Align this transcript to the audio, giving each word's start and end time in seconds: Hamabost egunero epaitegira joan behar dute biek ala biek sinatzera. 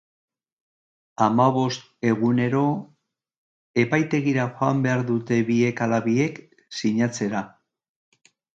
Hamabost 1.25 1.83
egunero 2.11 2.63
epaitegira 3.83 4.47
joan 4.57 4.83
behar 4.89 5.05
dute 5.13 5.39
biek 5.53 5.85
ala 5.89 6.03
biek 6.09 6.43
sinatzera. 6.81 7.47